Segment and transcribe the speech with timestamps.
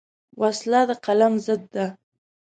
[0.41, 1.85] وسله د قلم ضد ده